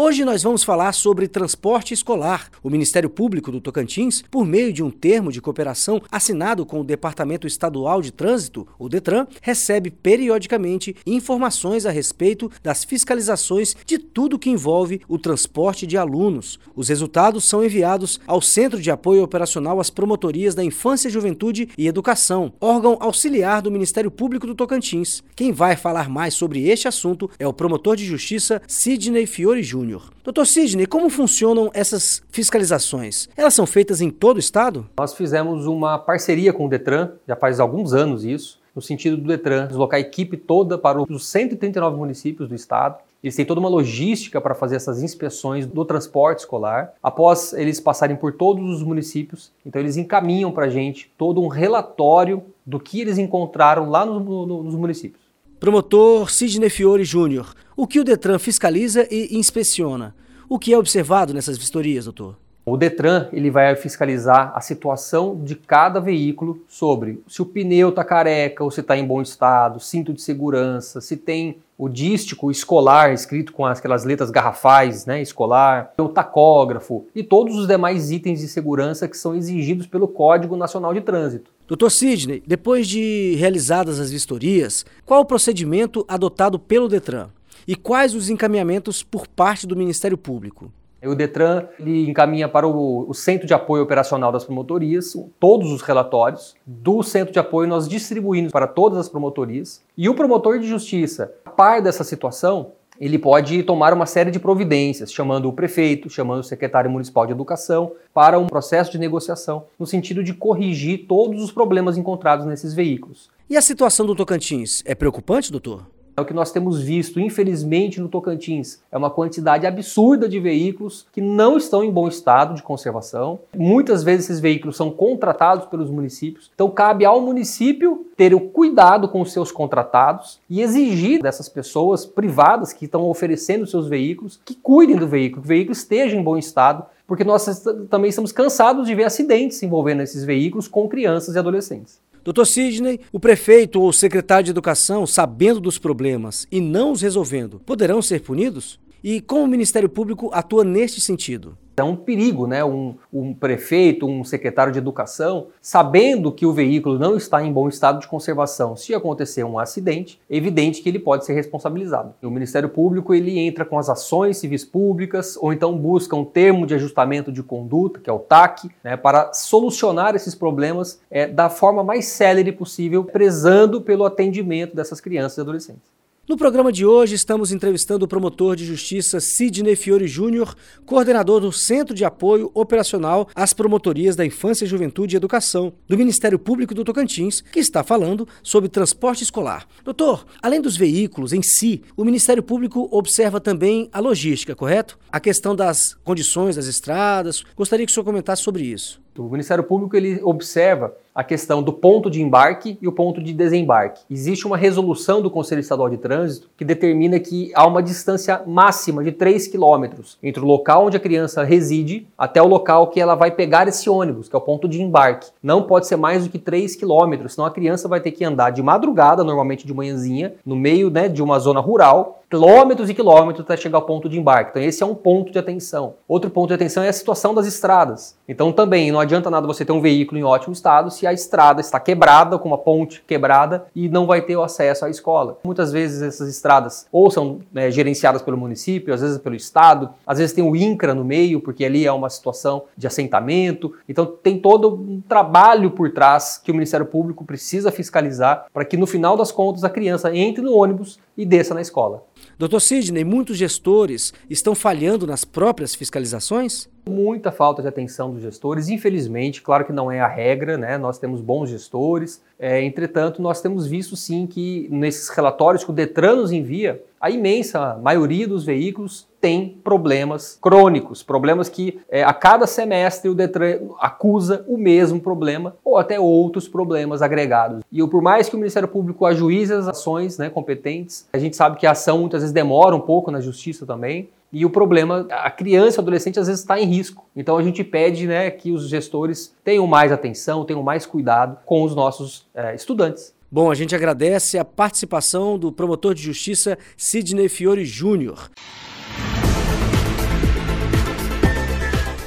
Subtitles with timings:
[0.00, 2.50] Hoje nós vamos falar sobre transporte escolar.
[2.62, 6.84] O Ministério Público do Tocantins, por meio de um termo de cooperação assinado com o
[6.84, 14.38] Departamento Estadual de Trânsito, o DETRAN, recebe periodicamente informações a respeito das fiscalizações de tudo
[14.38, 16.60] que envolve o transporte de alunos.
[16.76, 21.88] Os resultados são enviados ao Centro de Apoio Operacional às Promotorias da Infância, Juventude e
[21.88, 25.24] Educação, órgão auxiliar do Ministério Público do Tocantins.
[25.34, 29.87] Quem vai falar mais sobre este assunto é o promotor de justiça Sidney Fiore Júnior.
[29.88, 30.10] Júnior.
[30.22, 33.28] Doutor Sidney, como funcionam essas fiscalizações?
[33.36, 34.86] Elas são feitas em todo o estado?
[34.98, 39.26] Nós fizemos uma parceria com o Detran, já faz alguns anos isso, no sentido do
[39.26, 42.98] Detran deslocar a equipe toda para os 139 municípios do estado.
[43.20, 46.92] Eles têm toda uma logística para fazer essas inspeções do transporte escolar.
[47.02, 51.48] Após eles passarem por todos os municípios, então eles encaminham para a gente todo um
[51.48, 55.27] relatório do que eles encontraram lá no, no, nos municípios.
[55.60, 60.14] Promotor Sidney Fiore Júnior, o que o Detran fiscaliza e inspeciona?
[60.48, 62.36] O que é observado nessas vistorias, doutor?
[62.64, 68.04] O Detran ele vai fiscalizar a situação de cada veículo sobre se o pneu está
[68.04, 73.12] careca ou se está em bom estado, cinto de segurança, se tem o dístico escolar
[73.12, 78.46] escrito com aquelas letras garrafais, né, escolar, o tacógrafo e todos os demais itens de
[78.46, 81.57] segurança que são exigidos pelo Código Nacional de Trânsito.
[81.68, 87.28] Doutor Sidney, depois de realizadas as vistorias, qual o procedimento adotado pelo Detran?
[87.66, 90.72] E quais os encaminhamentos por parte do Ministério Público?
[91.04, 95.82] O Detran ele encaminha para o, o, Centro de Apoio Operacional das Promotorias todos os
[95.82, 96.54] relatórios.
[96.64, 99.82] Do Centro de Apoio nós distribuímos para todas as promotorias.
[99.94, 104.40] E o promotor de justiça, a par dessa situação, ele pode tomar uma série de
[104.40, 109.64] providências, chamando o prefeito, chamando o secretário municipal de educação, para um processo de negociação,
[109.78, 113.30] no sentido de corrigir todos os problemas encontrados nesses veículos.
[113.48, 115.86] E a situação do Tocantins é preocupante, doutor?
[116.18, 118.80] É o que nós temos visto, infelizmente, no Tocantins.
[118.90, 123.38] É uma quantidade absurda de veículos que não estão em bom estado de conservação.
[123.56, 126.50] Muitas vezes esses veículos são contratados pelos municípios.
[126.52, 132.04] Então cabe ao município ter o cuidado com os seus contratados e exigir dessas pessoas
[132.04, 136.22] privadas que estão oferecendo seus veículos que cuidem do veículo, que o veículo esteja em
[136.22, 141.36] bom estado, porque nós também estamos cansados de ver acidentes envolvendo esses veículos com crianças
[141.36, 142.00] e adolescentes.
[142.24, 147.00] Doutor Sidney, o prefeito ou o secretário de educação, sabendo dos problemas e não os
[147.00, 148.80] resolvendo, poderão ser punidos?
[149.02, 151.56] E como o Ministério Público atua neste sentido?
[151.80, 152.64] É um perigo, né?
[152.64, 157.68] Um, um, prefeito, um secretário de educação, sabendo que o veículo não está em bom
[157.68, 162.14] estado de conservação, se acontecer um acidente, é evidente que ele pode ser responsabilizado.
[162.22, 166.66] O Ministério Público ele entra com as ações civis públicas ou então busca um termo
[166.66, 171.48] de ajustamento de conduta, que é o TAC, né, para solucionar esses problemas é, da
[171.48, 175.97] forma mais célere possível, prezando pelo atendimento dessas crianças e adolescentes.
[176.28, 181.50] No programa de hoje, estamos entrevistando o promotor de justiça Sidney Fiore Júnior, coordenador do
[181.50, 186.84] Centro de Apoio Operacional às Promotorias da Infância, Juventude e Educação do Ministério Público do
[186.84, 189.66] Tocantins, que está falando sobre transporte escolar.
[189.82, 194.98] Doutor, além dos veículos em si, o Ministério Público observa também a logística, correto?
[195.10, 197.42] A questão das condições das estradas.
[197.56, 199.00] Gostaria que o senhor comentasse sobre isso.
[199.16, 203.32] O Ministério Público ele observa a questão do ponto de embarque e o ponto de
[203.32, 204.04] desembarque.
[204.08, 209.02] Existe uma resolução do Conselho Estadual de Trânsito que determina que há uma distância máxima
[209.02, 213.16] de 3 quilômetros entre o local onde a criança reside até o local que ela
[213.16, 215.32] vai pegar esse ônibus, que é o ponto de embarque.
[215.42, 218.50] Não pode ser mais do que 3 quilômetros, senão a criança vai ter que andar
[218.50, 223.44] de madrugada, normalmente de manhãzinha, no meio né, de uma zona rural, quilômetros e quilômetros
[223.44, 224.50] até chegar ao ponto de embarque.
[224.50, 225.94] Então esse é um ponto de atenção.
[226.06, 228.16] Outro ponto de atenção é a situação das estradas.
[228.28, 231.60] Então também não adianta nada você ter um veículo em ótimo estado se a estrada
[231.60, 235.38] está quebrada, com uma ponte quebrada e não vai ter o acesso à escola.
[235.44, 240.18] Muitas vezes essas estradas ou são né, gerenciadas pelo município, às vezes pelo estado, às
[240.18, 243.74] vezes tem o INCRA no meio, porque ali é uma situação de assentamento.
[243.88, 248.76] Então tem todo um trabalho por trás que o Ministério Público precisa fiscalizar para que
[248.76, 252.04] no final das contas a criança entre no ônibus e desça na escola.
[252.38, 256.68] Doutor Sidney, muitos gestores estão falhando nas próprias fiscalizações?
[256.88, 260.78] Muita falta de atenção dos gestores, infelizmente, claro que não é a regra, né?
[260.78, 265.74] Nós temos bons gestores, é, entretanto, nós temos visto sim que nesses relatórios que o
[265.74, 272.12] Detran nos envia, a imensa maioria dos veículos tem problemas crônicos, problemas que é, a
[272.12, 277.62] cada semestre o Detran acusa o mesmo problema ou até outros problemas agregados.
[277.70, 281.56] E por mais que o Ministério Público ajuize as ações né, competentes, a gente sabe
[281.56, 284.08] que a ação muitas vezes demora um pouco na justiça também.
[284.30, 287.06] E o problema, a criança, o adolescente às vezes está em risco.
[287.16, 291.62] Então a gente pede né, que os gestores tenham mais atenção, tenham mais cuidado com
[291.62, 293.14] os nossos é, estudantes.
[293.30, 298.30] Bom, a gente agradece a participação do promotor de justiça Sidney Fiore Júnior.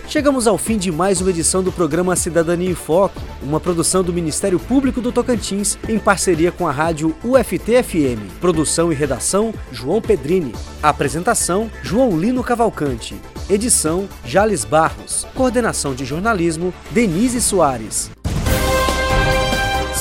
[0.08, 4.12] Chegamos ao fim de mais uma edição do programa Cidadania em Foco, uma produção do
[4.12, 8.40] Ministério Público do Tocantins em parceria com a rádio UFT-FM.
[8.42, 10.54] Produção e redação: João Pedrini.
[10.84, 13.16] Apresentação: João Lino Cavalcante.
[13.50, 15.26] Edição: Jales Barros.
[15.36, 18.12] Coordenação de jornalismo: Denise Soares.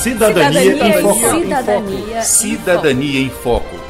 [0.01, 1.39] Cidadania, Cidadania em Foco.
[1.39, 2.21] Cidadania.
[2.23, 3.80] Cidadania em Foco.